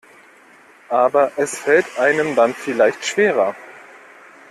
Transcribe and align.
Aber 0.89 1.33
es 1.37 1.59
fällt 1.59 1.99
einem 1.99 2.35
dann 2.35 2.55
vielleicht 2.55 3.05
schwerer. 3.05 3.55